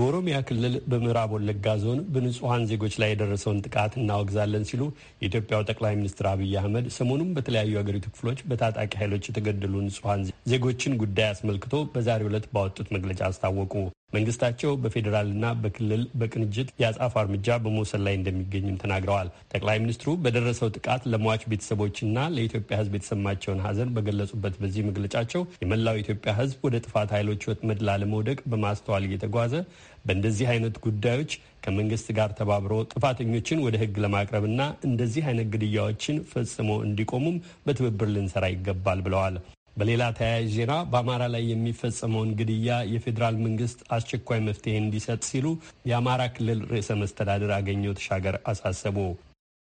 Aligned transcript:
በኦሮሚያ 0.00 0.36
ክልል 0.48 0.74
በምዕራብ 0.90 1.30
ወለጋ 1.34 1.72
ዞን 1.80 1.98
በንጹሐን 2.12 2.62
ዜጎች 2.70 2.94
ላይ 3.00 3.10
የደረሰውን 3.10 3.58
ጥቃት 3.66 3.92
እናወግዛለን 3.98 4.64
ሲሉ 4.70 4.82
የኢትዮጵያው 5.20 5.66
ጠቅላይ 5.68 5.94
ሚኒስትር 5.98 6.26
አብይ 6.30 6.54
አህመድ 6.60 6.86
ሰሞኑን 6.96 7.34
በተለያዩ 7.36 7.74
ሀገሪቱ 7.80 8.06
ክፍሎች 8.14 8.40
በታጣቂ 8.50 8.92
ኃይሎች 9.00 9.26
የተገደሉ 9.28 9.74
ንጹሐን 9.84 10.22
ዜጎችን 10.52 10.98
ጉዳይ 11.02 11.28
አስመልክቶ 11.30 11.82
በዛሬው 11.94 12.30
ዕለት 12.30 12.46
ባወጡት 12.54 12.88
መግለጫ 12.96 13.20
አስታወቁ። 13.28 13.74
መንግስታቸው 14.12 14.72
በፌዴራልና 14.82 15.46
በክልል 15.60 16.02
በቅንጅት 16.20 16.68
የአጻፋ 16.80 17.14
እርምጃ 17.24 17.58
በመውሰድ 17.64 18.02
ላይ 18.06 18.14
እንደሚገኝም 18.18 18.78
ተናግረዋል። 18.82 19.28
ጠቅላይ 19.52 19.78
ሚኒስትሩ 19.82 20.10
በደረሰው 20.24 20.72
ጥቃት 20.76 21.02
ለሟች 21.12 21.42
ቤተሰቦችና 21.50 22.26
ለኢትዮጵያ 22.34 22.78
ሕዝብ 22.80 22.94
የተሰማቸውን 22.98 23.62
ሐዘን 23.66 23.92
በገለጹበት 23.96 24.56
በዚህ 24.62 24.88
መግለጫቸው 24.88 25.44
የመላው 25.62 26.00
ኢትዮጵያ 26.02 26.32
ሕዝብ 26.40 26.58
ወደ 26.68 26.80
ጥፋት 26.84 27.12
ኃይሎች 27.16 27.46
ወጥመድ 27.50 27.80
ላለመውደቅ 27.88 28.38
በማስተዋል 28.52 29.06
እየተጓዘ 29.08 29.54
በእንደዚህ 30.04 30.46
አይነት 30.52 30.76
ጉዳዮች 30.84 31.32
ከመንግስት 31.64 32.08
ጋር 32.18 32.30
ተባብሮ 32.36 32.74
ጥፋተኞችን 32.92 33.64
ወደ 33.64 33.76
ሕግ 33.82 33.96
ለማቅረብና 34.04 34.60
እንደዚህ 34.88 35.24
አይነት 35.30 35.48
ግድያዎችን 35.54 36.18
ፈጽሞ 36.30 36.70
እንዲቆሙም 36.86 37.36
በትብብር 37.66 38.10
ልንሰራ 38.14 38.44
ይገባል 38.52 39.00
ብለዋል። 39.06 39.34
በሌላ 39.76 40.02
ተያያዥ 40.16 40.48
ዜና 40.54 40.72
በአማራ 40.92 41.22
ላይ 41.34 41.42
የሚፈጸመውን 41.50 42.30
ግድያ 42.38 42.78
የፌዴራል 42.92 43.36
መንግስት 43.44 43.80
አስቸኳይ 43.96 44.40
መፍትሄ 44.46 44.74
እንዲሰጥ 44.80 45.20
ሲሉ 45.28 45.46
የአማራ 45.90 46.22
ክልል 46.36 46.60
ርዕሰ 46.72 46.98
መስተዳድር 47.02 47.52
አገኘሁ 47.58 47.92
ተሻገር 48.00 48.36
አሳሰቡ። 48.52 48.96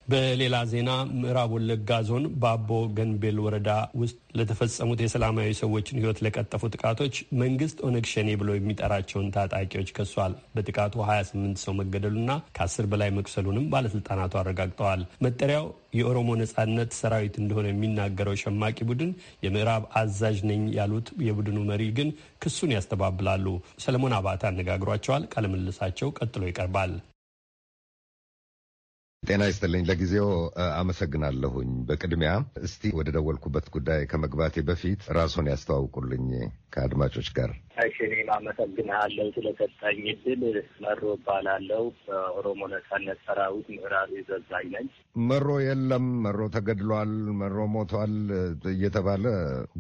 በሌላ 0.09 0.57
ዜና 0.71 0.91
ምዕራብ 1.15 1.53
ወለጋ 1.55 1.89
ዞን 2.09 2.25
በአቦ 2.43 2.69
ገንቤል 2.99 3.39
ወረዳ 3.45 3.71
ውስጥ 4.01 4.19
ለተፈጸሙት 4.39 5.01
የሰላማዊ 5.03 5.49
ሰዎችን 5.61 5.99
ሕይወት 6.01 6.19
ለቀጠፉ 6.25 6.63
ጥቃቶች 6.75 7.15
መንግስት 7.41 7.79
ኦነግ 7.87 8.07
ሸኔ 8.13 8.29
ብሎ 8.41 8.51
የሚጠራቸውን 8.57 9.33
ታጣቂዎች 9.37 9.89
ከሷል። 9.97 10.35
በጥቃቱ 10.57 10.95
28 11.07 11.65
ሰው 11.65 11.75
መገደሉና 11.81 12.29
ከአስር 12.59 12.87
በላይ 12.93 13.11
መቁሰሉንም 13.19 13.67
ባለስልጣናቱ 13.73 14.33
አረጋግጠዋል። 14.43 15.03
መጠሪያው 15.27 15.67
የኦሮሞ 15.99 16.31
ነጻነት 16.41 16.93
ሰራዊት 17.01 17.35
እንደሆነ 17.43 17.67
የሚናገረው 17.73 18.39
ሸማቂ 18.43 18.79
ቡድን 18.89 19.11
የምዕራብ 19.45 19.85
አዛዥ 20.01 20.39
ነኝ 20.51 20.63
ያሉት 20.79 21.11
የቡድኑ 21.27 21.59
መሪ 21.71 21.85
ግን 21.99 22.11
ክሱን 22.43 22.77
ያስተባብላሉ። 22.77 23.47
ሰለሞን 23.85 24.17
አባተ 24.21 24.43
አነጋግሯቸዋል። 24.51 25.29
ቃለምልሳቸው 25.35 26.15
ቀጥሎ 26.21 26.43
ይቀርባል። 26.51 26.95
ጤና 29.23 29.45
ይስጥልኝ። 29.49 29.85
ለጊዜው 29.89 30.29
አመሰግናለሁኝ። 30.81 31.71
በቅድሚያ 31.89 32.33
እስቲ 32.67 32.91
ወደ 32.99 33.09
ደወልኩበት 33.17 33.67
ጉዳይ 33.77 34.01
ከመግባቴ 34.11 34.63
በፊት 34.69 35.01
ራስዎን 35.17 35.49
ያስተዋውቁልኝ 35.51 36.27
ከአድማጮች 36.73 37.29
ጋር። 37.37 37.51
እሺ፣ 37.85 37.97
እኔም 38.07 38.29
አመሰግናለሁ 38.35 39.27
ስለሰጠኝ 39.37 39.99
እድል። 40.13 40.45
መሮ 40.85 41.03
እባላለሁ። 41.17 41.83
በኦሮሞ 42.07 42.61
ነጻነት 42.73 43.19
ሰራዊት 43.27 43.67
ምዕራብ 43.75 44.13
ዘዛኝ 44.29 44.69
ነኝ። 44.77 44.87
መሮ 45.25 45.49
የለም፣ 45.65 46.07
መሮ 46.27 46.39
ተገድሏል፣ 46.55 47.13
መሮ 47.41 47.67
ሞቷል 47.75 48.15
እየተባለ 48.73 49.25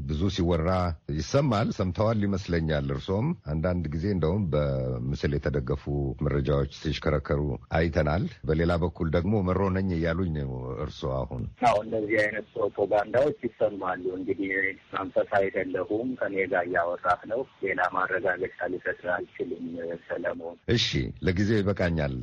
ብዙ 0.08 0.22
ሲወራ 0.36 0.70
ይሰማል። 1.18 1.70
ሰምተዋል 1.78 2.20
ይመስለኛል። 2.26 2.88
እርሶም 2.96 3.28
አንዳንድ 3.52 3.84
ጊዜ 3.94 4.06
እንደውም 4.16 4.44
በምስል 4.52 5.32
የተደገፉ 5.36 5.84
መረጃዎች 6.26 6.72
ሲሽከረከሩ 6.82 7.40
አይተናል። 7.78 8.26
በሌላ 8.46 8.72
በኩል 8.84 9.08
ደግሞ 9.16 9.25
መሮ 9.46 9.60
ነኝ 9.76 9.88
እያሉኝ 9.96 10.34
ነው 10.40 10.52
እርስዎ 10.82 11.10
አሁን? 11.18 11.42
አዎ 11.68 11.76
እንደዚህ 11.84 12.18
አይነት 12.24 12.46
ፕሮፓጋንዳዎች 12.54 13.38
ይሰማሉ። 13.46 14.04
እንግዲህ 14.18 14.50
መንፈስ 14.94 15.30
አይደለሁም 15.38 16.08
ከኔ 16.20 16.34
ጋር 16.52 16.64
እያወራህ 16.68 17.22
ነው። 17.32 17.42
ሌላ 17.64 17.80
ማረጋገጫ 17.96 18.58
ሊሰጥ 18.72 19.00
አልችልም 19.16 19.66
ሰለሞን። 20.08 20.58
እሺ 20.76 20.88
ለጊዜው 21.26 21.60
ይበቃኛል። 21.62 22.16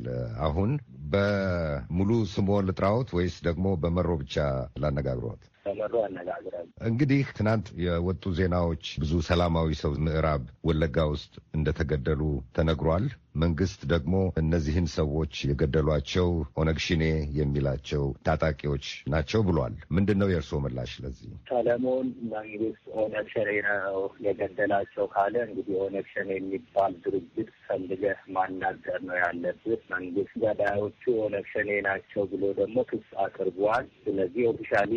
አሁን 0.46 0.70
በሙሉ 1.14 2.10
ስሞ 2.32 2.60
ልጥራዎት 2.68 3.10
ወይስ 3.16 3.36
ደግሞ 3.44 3.66
በመሮ 3.82 4.10
ብቻ 4.22 4.36
ላነጋግሮት? 4.82 5.42
ተመሮ 5.66 5.94
ያነጋግራል። 6.04 6.68
እንግዲህ 6.88 7.24
ትናንት 7.36 7.66
የወጡ 7.84 8.32
ዜናዎች 8.38 8.84
ብዙ 9.02 9.12
ሰላማዊ 9.28 9.68
ሰው 9.82 9.92
ምዕራብ 10.06 10.44
ወለጋ 10.68 11.06
ውስጥ 11.12 11.34
እንደተገደሉ 11.58 12.22
ተነግሯል። 12.56 13.06
መንግስት 13.42 13.80
ደግሞ 13.92 14.12
እነዚህን 14.40 14.86
ሰዎች 14.92 15.32
የገደሏቸው 15.48 16.28
ኦነግ 16.60 16.78
ሸኔ 16.84 17.04
የሚላቸው 17.38 18.04
ታጣቂዎች 18.26 18.84
ናቸው 19.14 19.40
ብሏል። 19.48 19.74
ምንድን 19.96 20.18
ነው 20.20 20.28
የእርስዎ 20.30 20.58
ምላሽ 20.64 20.92
ለዚህ? 21.04 21.30
ሰለሞን 21.50 22.06
መንግስት 22.34 22.84
ኦነግ 22.96 23.26
ሸኔ 23.34 23.50
ነው 23.68 23.96
የገደላቸው 24.26 25.06
ካለ 25.14 25.34
እንግዲህ 25.48 25.74
ኦነግ 25.84 26.06
ሸኔ 26.12 26.30
የሚባል 26.36 26.94
ድርጅት 27.04 27.50
ፈልገህ 27.66 28.20
ማናገር 28.36 29.00
ነው 29.08 29.16
ያለብህ። 29.22 29.82
መንግስት 29.94 30.34
ገዳዮቹ 30.44 31.02
ኦነግ 31.24 31.48
ሸኔ 31.52 31.70
ናቸው 31.88 32.22
ብሎ 32.32 32.44
ደግሞ 32.60 32.78
ክስ 32.90 33.08
አቅርቧል። 33.24 33.86
ስለዚህ 34.04 34.42
officially 34.52 34.92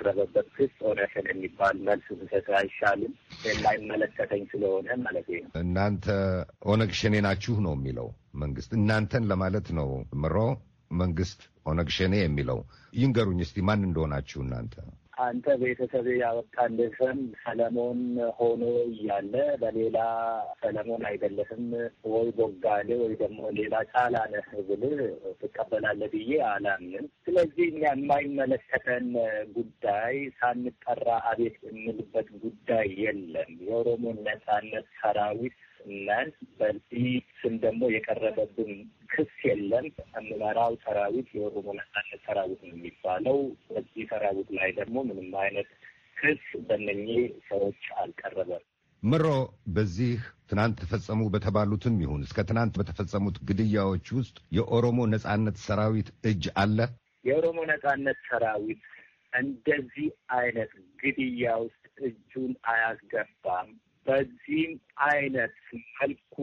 የቀረበበት 0.00 0.46
ክስ 0.56 0.74
ሸኔ 1.04 1.26
የሚባል 1.32 1.76
መልስ 1.86 2.06
ብሰጥ 2.20 2.46
አይሻልም? 2.58 3.12
የማይመለከተኝ 3.46 4.42
ስለሆነ 4.52 4.88
ማለት 5.04 5.26
ነው። 5.34 5.50
እናንተ 5.62 6.06
ኦነግ 6.70 6.92
ሸኔ 7.00 7.14
ናችሁ 7.26 7.54
ነው 7.66 7.74
የሚለው 7.76 8.08
መንግስት። 8.42 8.70
እናንተን 8.78 9.24
ለማለት 9.32 9.68
ነው 9.78 9.88
ምሮ 10.22 10.36
መንግስት 10.94 11.40
ኦነግ 11.66 11.90
ሸኔ 11.96 12.14
የሚለው 12.20 12.58
ይንገሩኝ 12.94 13.40
እስቲ 13.46 13.58
ማን 13.68 13.84
እንደሆናችሁ 13.88 14.38
እናንተ። 14.46 14.74
አንተ 15.20 15.46
ቤተሰብ 15.60 16.06
ያወጣልህ 16.20 16.96
ሰለሞን 17.42 18.00
ሆኖ 18.38 18.62
እያለ 18.86 19.32
በሌላ 19.62 19.98
ሰለሞን 20.60 21.02
አይደለህም 21.10 21.64
ወይ 22.12 22.28
ቦጋሌ 22.38 22.88
ወይ 23.02 23.14
ደግሞ 23.22 23.40
ሌላ 23.58 23.74
ጫላ 23.92 24.16
ነህ 24.32 24.48
ብልህ 24.68 25.00
ትቀበላለህ 25.42 26.10
ብዬ 26.14 26.32
አላምንም። 26.50 27.06
ስለዚህ 27.26 27.66
እኛ 27.72 27.82
የማይመለከተን 27.94 29.08
ጉዳይ 29.56 30.16
ሳንጠራ 30.38 31.08
አቤት 31.30 31.58
የምልበት 31.68 32.30
ጉዳይ 32.44 32.88
የለም። 33.04 33.52
የኦሮሞ 33.66 34.04
ነጻነት 34.22 34.88
ሰራዊት 35.00 35.58
ነን። 36.00 36.28
በዚህ 36.58 37.06
ስም 37.40 37.54
ደግሞ 37.64 37.82
የቀረበብን 37.94 38.72
ክስ 39.10 39.34
የለም። 39.44 39.86
የምመራው 40.14 40.74
ሰራዊት 40.84 41.28
የኦሮሞ 41.36 41.68
ነጻነት 41.80 42.20
ሰራዊት 42.26 42.60
ነው 42.64 42.74
የሚባለው። 42.74 43.38
በዚህ 43.70 44.04
ሰራዊት 44.12 44.50
ላይ 44.58 44.70
ደግሞ 44.80 44.96
ምንም 45.10 45.30
አይነት 45.44 45.70
ክስ 46.16 46.44
በእነኚህ 46.68 47.20
ሰዎች 47.50 47.82
አልቀረበም። 48.00 48.64
ምሮ 49.02 49.26
በዚህ 49.74 50.14
ትናንት 50.50 50.76
ተፈጸሙ 50.80 51.20
በተባሉትም 51.34 51.94
ይሁን 52.02 52.24
እስከ 52.26 52.40
ትናንት 52.48 52.74
በተፈጸሙት 52.80 53.36
ግድያዎች 53.48 54.06
ውስጥ 54.18 54.36
የኦሮሞ 54.56 54.98
ነጻነት 55.12 55.56
ሰራዊት 55.66 56.08
እጅ 56.30 56.44
አለ? 56.62 56.78
የኦሮሞ 57.24 57.58
ነጻነት 57.70 58.18
ሰራዊት 58.28 58.82
እንደዚህ 59.32 60.08
አይነት 60.36 60.72
ግድያ 61.02 61.48
ውስጥ 61.64 61.76
እጁን 62.00 62.52
አያስገባም። 62.72 63.68
በዚህም 64.06 64.72
አይነት 65.06 65.54
መልኩ 65.94 66.36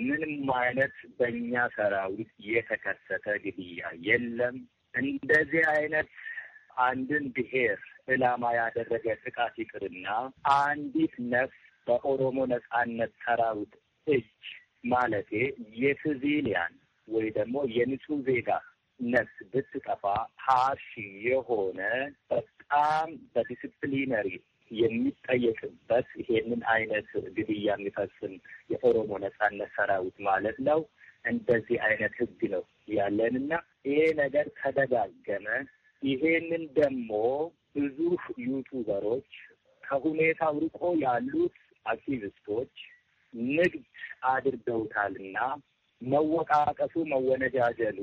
ምንም 0.00 0.32
አይነት 0.60 0.96
በእኛ 1.18 1.64
ሰራዊት 1.74 2.30
የተከሰተ 2.48 3.26
ግድያ 3.44 3.80
የለም። 4.08 4.56
እንደዚህ 4.94 5.64
አይነት 5.74 6.10
አንድን 6.84 7.24
ብሔር 7.36 7.78
ዕላማ 8.08 8.44
ያደረገ 8.58 9.06
ጥቃት 9.24 9.54
ይቅርና 9.62 10.06
አንዲት 10.56 11.14
ነፍስ 11.32 11.58
በኦሮሞ 11.86 12.38
ነጻነት 12.52 13.12
ሰራዊት 13.24 13.74
እጅ 14.06 14.28
ማለቴ 14.92 15.30
የሲቪሊያን 15.82 16.74
ወይ 17.08 17.26
ደግሞ 17.36 17.56
የንጹህ 17.76 18.20
ዜጋ 18.28 18.50
ነፍስ 19.00 19.36
ብትጠፋ 19.52 20.04
harsh 20.44 20.88
የሆነ 21.26 21.80
በጣም 22.30 23.10
በ 23.34 23.47
disciplinary 23.47 24.28
የሚጠየቅበት 24.78 26.08
ይሄንን 26.20 26.62
አይነት 26.72 27.08
ግድያ 27.36 27.66
የሚፈጽም 27.70 28.34
የኦሮሞ 28.72 29.10
ነጻነት 29.24 29.70
ሰራዊት 29.76 30.16
ማለት 30.28 30.58
ነው። 30.68 30.80
እንደዚህ 31.24 31.78
አይነት 31.86 32.12
ህግ 32.20 32.40
ነው 32.52 32.62
ያለንና 32.96 33.52
ይሄ 33.88 34.00
ነገር 34.20 34.46
ተደጋገመ። 34.60 35.46
ይሄንን 36.02 36.64
ደግሞ 36.78 37.10
ብዙ 37.76 37.98
YouTuber 38.44 39.01
ኦች 39.01 39.30
ከሁኔታው 39.84 40.54
ርቆ 40.64 40.80
ያሉት 41.04 41.56
አክቲቪስቶች 41.86 42.74
ንግድ 43.54 43.84
አድርገውታልና 44.32 45.38
መወቃቀሱ፣ 46.02 46.94
መወነጃጀሉ 47.12 47.98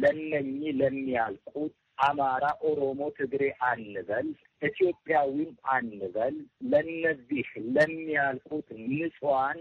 ለነኚህ 0.00 0.70
ለሚያልቁት 0.80 1.74
አማራ፣ 1.98 2.44
ኦሮሞ፣ 2.68 3.00
ትግሬ 3.18 3.42
አንበል፣ 3.68 4.28
ኢትዮጵያዊም 4.62 5.50
አንበል 5.70 6.36
ለነዚህ 6.70 7.48
ለሚያልቁት 7.74 8.68
ንጹሐን 8.88 9.60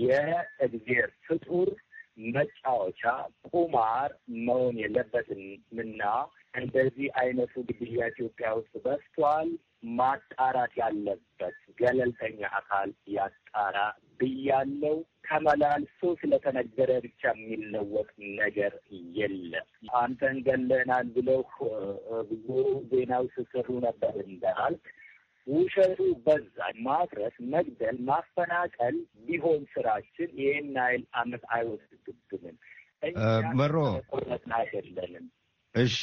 የእግዜር 0.00 1.10
ፍጡር 1.26 1.68
መጫወቻ 2.18 3.02
ቁማር 3.48 4.10
መሆን 4.42 4.76
የለበትምና 4.82 6.02
እንደዚህ 6.54 7.06
አይነቱ 7.20 7.54
ግድያ 7.70 8.08
ኢትዮጵያ 8.12 8.48
ውስጥ 8.58 8.74
በስቷል። 8.84 9.50
ማጣራት 9.92 10.72
ያለበት 10.80 11.56
ገለልተኛ 11.80 12.40
አካል 12.58 12.90
ያጣራ 13.14 13.76
ብያለው። 14.20 14.96
ተመላልሶ 15.26 16.00
ስለተነገረ 16.20 16.90
ብቻ 17.04 17.22
የሚለወጥ 17.32 18.08
ነገር 18.40 18.72
የለም። 19.18 19.66
አንተን 19.98 20.36
ገለናል 20.46 21.06
ብለው 21.16 21.40
ብዙ 22.30 22.46
ዜናው 22.90 23.26
ስሰሩ 23.34 23.68
ነበር 23.86 24.14
እንዳልክ 24.26 24.84
ውሸቱ 25.46 26.00
በዛ። 26.24 26.56
ማድረስ፣ 26.86 27.34
መግደል፣ 27.52 27.96
ማፈናቀል 28.08 28.96
ቢሆን 29.24 29.62
ስራችን 29.72 30.30
ይህን 30.40 30.68
ያህል 30.76 31.04
አመት 31.20 31.44
አይወስድብንም። 32.12 32.58
መሮ 33.60 33.74
ቆረጥን 34.12 34.52
አይደለንም። 34.58 35.26
እሺ 35.74 36.00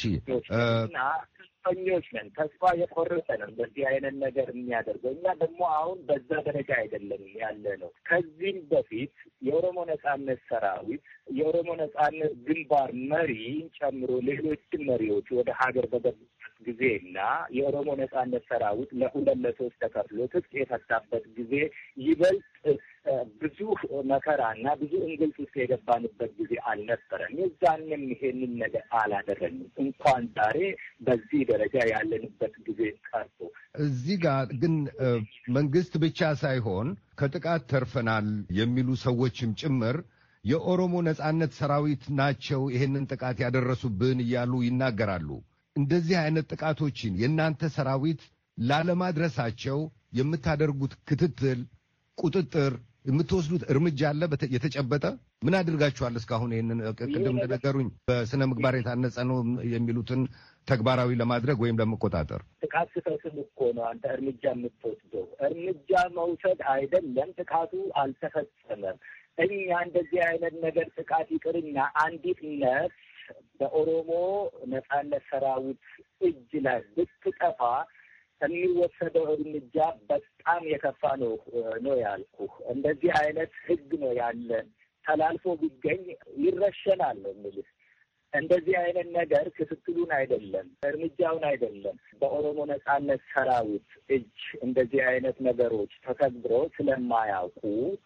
እና 0.84 0.98
ተስፈኞች 1.36 2.06
ነን። 2.14 2.28
ተስፋ 2.36 2.62
የቆረጠ 2.80 3.28
ነን 3.40 3.52
በዚህ 3.58 3.84
አይነት 3.90 4.14
ነገር 4.22 4.48
የሚያደርገው። 4.52 5.12
እኛ 5.12 5.26
ደግሞ 5.42 5.60
አሁን 5.76 5.98
በዛ 6.08 6.30
ደረጃ 6.48 6.70
አይደለንም 6.80 7.32
ያለ 7.42 7.64
ነው። 7.82 7.90
ከዚህም 8.08 8.58
በፊት 8.72 9.14
የኦሮሞ 9.42 9.78
ነጻነት 9.90 10.40
ሰራዊት 10.50 11.04
የኦሮሞ 11.30 11.70
ነጻነት 11.80 12.32
ግንባር 12.46 12.90
መሪን 13.10 13.66
ጨምሮ 13.78 14.10
ሌሎችን 14.28 14.82
መሪዎች 14.90 15.28
ወደ 15.38 15.50
ሀገር 15.60 15.86
በገቡበት 15.92 16.36
ጊዜና 16.66 17.18
የኦሮሞ 17.56 17.88
ነጻነት 18.00 18.42
ሰራዊት 18.50 18.90
ለሁለት 19.00 19.38
ለሶስት 19.44 19.76
ተከፍሎ 19.84 20.18
ትጥቅ 20.32 20.52
የፈታበት 20.58 21.24
ጊዜ 21.38 21.52
ይበልጥ 22.04 22.44
ብዙ 23.40 23.58
መከራና 24.10 24.66
ብዙ 24.80 24.92
እንግልት 25.06 25.36
ውስጥ 25.42 25.54
የገባንበት 25.60 26.32
ጊዜ 26.40 26.52
አልነበረም። 26.70 27.32
የዛንም 27.40 28.02
ይሄንን 28.12 28.52
ነገር 28.62 28.84
አላደረግንም። 29.00 29.70
እንኳን 29.84 30.24
ዛሬ 30.38 30.58
በዚህ 31.00 31.42
ደረጃ 31.50 31.76
ያለንበት 31.92 32.54
ጊዜ 32.68 32.80
ቀርቶ 33.08 33.38
እዚህ 33.84 34.16
ጋር 34.26 34.46
ግን 34.62 34.74
መንግስት 35.56 35.94
ብቻ 36.04 36.30
ሳይሆን 36.42 36.88
ከጥቃት 37.20 37.62
ተርፈናል 37.72 38.28
የሚሉ 38.60 38.88
ሰዎችም 39.06 39.50
ጭምር 39.62 39.96
የኦሮሞ 40.44 40.94
ነጻነት 41.06 41.52
ሰራዊት 41.58 42.04
ናቸው 42.20 42.60
ይሄንን 42.74 43.08
ጥቃት 43.12 43.38
ያደረሱብን 43.44 44.18
እያሉ 44.24 44.52
ይናገራሉ። 44.66 45.28
እንደዚህ 45.76 46.16
አይነት 46.22 46.46
ጥቃቶችን 46.52 47.18
የእናንተ 47.20 47.62
ሰራዊት 47.74 48.22
ላለማድረሳቸው 48.58 49.78
የምታደርጉት 50.18 50.94
ክትትል፣ 51.08 51.60
ቁጥጥር 52.18 52.72
የምትወስዱት 53.04 53.62
እርምጃ 53.72 54.00
አለ? 54.08 54.22
የተጨበጠ 54.54 55.04
ምን 55.42 55.54
አድርጋችኋል 55.58 56.14
እስካሁን? 56.20 56.50
ይህንን 56.54 56.80
ቅድም 56.98 57.28
እንደነገሩኝ 57.32 57.86
በስነ 58.08 58.42
ምግባር 58.50 58.74
የታነጸ 58.76 59.16
ነው 59.30 59.38
የሚሉትን 59.72 60.22
ተግባራዊ 60.68 61.10
ለማድረግ 61.20 61.58
ወይም 61.64 61.78
ለመቆጣጠር 61.80 62.42
ጥቃት 62.64 62.88
ስትፈጽም 62.94 63.36
እኮ 63.44 63.60
ነው 63.76 63.84
አንተ 63.90 64.04
እርምጃ 64.16 64.42
የምትወስደው። 64.52 65.24
እርምጃ 65.48 65.90
መውሰድ 66.18 66.60
አይደለም፣ 66.74 67.30
ጥቃቱ 67.38 67.72
አልተፈጸመም። 68.02 68.98
እኛ 69.40 69.52
እንደዚህ 69.86 70.20
አይነት 70.26 70.54
ነገር 70.64 70.86
ጥቃት 70.96 71.28
ይቅርና 71.34 71.78
አንዲት 72.02 72.40
ነፍስ 72.62 72.98
በኦሮሞ 73.58 74.10
ነጻነት 74.70 75.24
ሰራዊት 75.30 75.82
እጅ 76.20 76.52
ላይ 76.64 76.80
ብትጠፋ 76.94 77.60
የሚወሰደው 78.40 79.26
እርምጃ 79.34 79.76
በጣም 80.10 80.62
የከፋ 80.70 81.02
ነው 81.22 81.32
ነው 81.86 81.96
ያልኩ። 82.04 82.36
እንደዚህ 82.72 83.12
አይነት 83.20 83.52
ህግ 83.66 83.90
ነው 84.02 84.12
ያለን። 84.20 84.68
ተላልፎ 85.04 85.52
ቢገኝ 85.60 86.02
ይረሸናል 86.44 87.16
ነው 87.24 87.32
የምልህ። 87.34 87.68
እንደዚህ 88.32 88.74
አይነት 88.82 89.08
ነገር 89.16 89.46
ክትትሉን 89.56 90.10
አይደለም 90.18 90.66
እርምጃውን 90.88 91.44
አይደለም 91.48 91.96
በኦሮሞ 92.20 92.58
ነጻነት 92.70 93.22
ሰራዊት 93.32 93.86
እጅ 94.16 94.36
እንደዚህ 94.66 95.00
አይነት 95.10 95.36
ነገሮች 95.48 95.92
ተከብሮ 96.06 96.52
ስለማያውቁ 96.76 97.62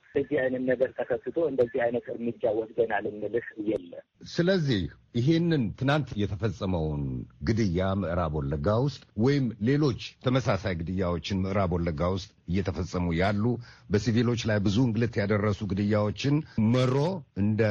እንደዚህ 0.09 0.37
አይነት 0.43 0.63
ነገር 0.71 0.91
ተከስቶ 0.99 1.37
እንደዚህ 1.51 1.81
አይነት 1.87 2.05
እርምጃ 2.13 2.53
ወስደናል 2.59 3.07
የምልህ 3.09 3.47
የለም። 3.71 4.05
ስለዚህ 4.35 4.83
ይሄንን 5.15 5.65
ትናንት 5.79 6.09
የተፈጸመውን 6.21 7.03
ግድያ 7.49 7.91
ምዕራብ 8.01 8.33
ወለጋ 8.39 8.69
ውስጥ 8.87 9.03
ወይም 9.25 9.47
ሌሎች 9.69 10.01
ተመሳሳይ 10.27 10.75
ግድያዎችን 10.81 11.43
ምዕራብ 11.45 11.73
ወለጋ 11.77 12.11
ውስጥ 12.17 12.31
እየተፈጸሙ 12.49 13.07
ያሉ 13.21 13.45
በሲቪሎች 13.93 14.43
ላይ 14.51 14.59
ብዙ 14.67 14.79
እንግልት 14.87 15.15
ያደረሱ 15.23 15.61
ግድያዎችን 15.73 16.37
መሮ 16.75 16.97
እንደ 17.45 17.63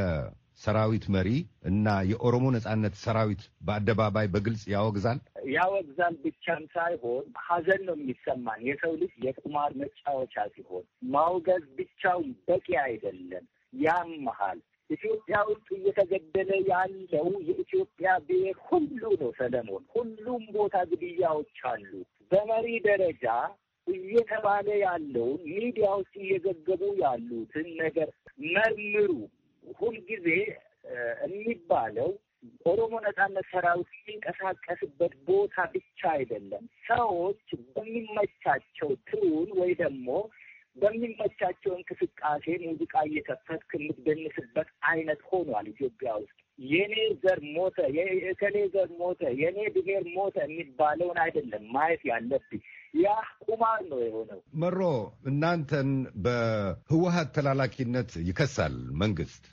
ሰራዊት 0.62 1.06
መሪ 1.16 1.30
እና 1.70 1.88
የኦሮሞ 2.10 2.46
ነጻነት 2.56 2.96
ሰራዊት 3.04 3.42
በአደባባይ 3.68 4.28
በግልጽ 4.34 4.64
ያወግዛል። 4.74 5.20
ያወግዛል 5.54 6.16
ብቻም 6.24 6.64
ሳይሆን 6.76 7.26
ሀዘን 7.46 7.82
ነው 7.88 7.96
የሚሰማን። 8.00 8.62
የሰው 8.70 8.94
ልጅ 9.02 9.14
የቁማር 9.26 9.72
መጫወቻ 9.82 10.36
ሲሆን 10.56 10.86
ማውገዝ 11.14 11.66
ብቻውን 11.80 12.30
በቂ 12.48 12.68
አይደለም፣ 12.86 13.46
ያመሃል። 13.84 14.62
ኢትዮጵያ 14.90 15.36
ውስጥ 15.50 15.68
እየተገደለ 15.78 16.52
ያለው 16.72 17.28
የኢትዮጵያ 17.48 18.10
ብሔር 18.28 18.58
ሁሉ 18.68 18.90
ነው 19.22 19.32
ሰለሞን። 19.40 19.84
ሁሉም 19.96 20.44
ቦታ 20.56 20.76
ግድያዎች 20.92 21.60
አሉ። 21.72 21.92
በመሪ 22.32 22.68
ደረጃ 22.88 23.26
እየተባለ 23.88 24.68
ያለውን 24.84 25.40
ሚዲያ 25.54 25.88
ውስጥ 26.00 26.14
እየዘገቡ 26.22 26.82
ያሉትን 27.02 27.68
ነገር 27.82 28.10
መርምሩ። 28.54 29.10
ሁልጊዜ 29.80 30.28
የሚባለው 31.26 32.10
ኦሮሞ 32.66 32.94
ነጻነት 33.06 33.46
ሰራዊት 33.52 33.92
የሚንቀሳቀስበት 33.98 35.14
ቦታ 35.28 35.56
ብቻ 35.74 36.02
አይደለም። 36.16 36.64
ሰዎች 36.90 37.44
በሚመቻቸው 37.76 38.90
ትሩን 39.08 39.50
ወይ 39.60 39.72
ደግሞ 39.84 40.08
በሚመቻቸው 40.78 41.72
እንቅስቃሴ 41.78 42.46
ሙዚቃ 42.64 42.94
እየከፈትክ 43.08 43.72
የምትደንስበት 43.78 44.70
አይነት 44.92 45.22
ሆኗል 45.30 45.66
ኢትዮጵያ 45.74 46.12
ውስጥ። 46.22 46.38
የኔ 46.60 46.96
ዘር 47.22 47.40
ሞተ፣ 47.54 47.78
የእከሌ 47.96 48.56
ዘር 48.74 48.90
ሞተ፣ 49.00 49.22
የኔ 49.40 49.58
ብሔር 49.76 50.04
ሞተ 50.16 50.36
የሚባለውን 50.46 51.18
አይደለም 51.24 51.64
ማየት 51.76 52.04
ያለብኝ። 52.10 52.62
ያ 52.98 53.14
ቁማር 53.46 53.80
ነው 53.92 54.00
የሆነው። 54.04 54.40
መሮ 54.64 54.80
እናንተን 55.32 55.90
በህወሀት 56.26 57.32
ተላላኪነት 57.38 58.12
ይከሳል 58.30 58.76
መንግስት። 59.04 59.44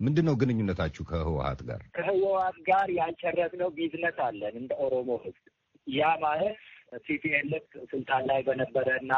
ምንድን 0.00 0.24
ነው 0.28 0.34
ግንኙነታችሁ 0.40 1.02
ከህወሀት 1.10 1.60
ጋር? 1.68 1.80
ከህወሀት 1.96 2.56
ጋር 2.68 2.88
ያልጨረስነው 2.98 3.70
ቢዝነስ 3.76 4.18
አለን 4.26 4.54
እንደ 4.60 4.72
ኦሮሞ 4.84 5.10
ህዝብ። 5.24 5.44
ያ 5.86 6.02
ማለት 6.22 6.58
TPLF 7.06 7.64
ስልጣን 7.92 8.22
ላይ 8.30 8.40
በነበረ 8.46 8.88
እና 9.02 9.12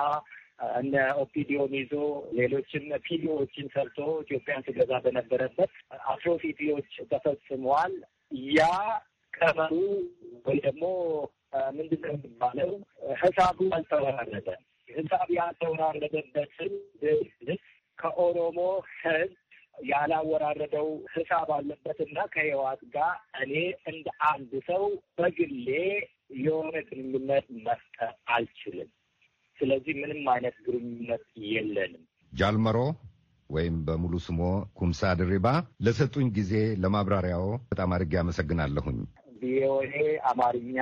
እነ 0.79 0.95
OPDO 1.23 1.56
ን 1.56 1.73
ይዞ 1.79 1.93
ሌሎችም 2.39 2.85
PDO 3.07 3.27
ዎችን 3.27 3.67
ሰርቶ 3.75 3.99
ኢትዮጵያን 4.23 4.65
ስገዛ 4.69 4.93
በነበረበት 5.07 5.73
atrocity 6.07 6.63
ዎች 6.63 6.91
ተፈጽመዋል። 7.13 7.95
ያ 8.53 8.69
ቀመሩ 9.35 9.73
ወይ 10.47 10.59
ደግሞ 10.67 10.85
ምንድን 11.77 12.01
ነው 12.05 12.15
የሚባለው 12.17 12.71
ህሳቡ 13.23 13.59
ያልተወራረደ 13.73 14.49
ህሳብ 14.89 15.29
ያልተወራረደበትን 15.37 16.73
ከኦሮሞ 17.99 18.59
ህዝብ 19.03 19.35
ያላወራረደው 19.87 20.87
ህሳብ 21.15 21.49
አለበትና 21.57 22.19
ከህዋት 22.35 22.83
ጋር 22.95 23.13
እኔ 23.43 23.55
እንደ 23.87 24.07
አንድ 24.31 24.53
ሰው 24.69 24.85
በግሌ 25.19 25.69
የሆነ 26.41 26.77
ግንኙነት 26.89 27.47
መፍጠር 27.67 28.13
አልችልም። 28.29 28.91
ስለዚህ 29.59 29.95
ምንም 30.01 30.23
አይነት 30.33 30.57
ግንኙነት 30.67 31.25
የለንም። 31.51 32.03
ጃልመሮ 32.33 32.79
ወይም 33.51 33.77
በሙሉ 33.87 34.15
ስሞ 34.25 34.41
ኩምሳ 34.79 35.13
ድሪባ 35.19 35.49
ለሰጡኝ 35.85 36.29
ጊዜ 36.39 36.53
ለማብራሪያው 36.83 37.45
በጣም 37.71 37.93
አድርጌ 37.97 38.15
አመሰግናለሁኝ። 38.23 38.99
ቪኦኤ 39.41 39.95
አማርኛ 40.31 40.79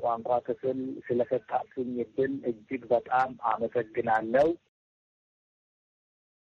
ቋንቋ 0.00 0.30
ክፍል 0.46 0.78
ስለሰጣችሁኝ 1.06 1.92
እድል 2.04 2.34
እጅግ 2.50 2.82
በጣም 2.92 3.30
አመሰግናለሁ። 3.52 4.48